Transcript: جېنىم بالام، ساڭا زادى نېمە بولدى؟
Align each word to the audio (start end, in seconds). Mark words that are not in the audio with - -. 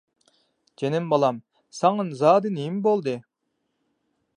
جېنىم 0.83 1.11
بالام، 1.11 1.37
ساڭا 1.81 2.07
زادى 2.23 2.55
نېمە 2.59 2.85
بولدى؟ 2.89 3.19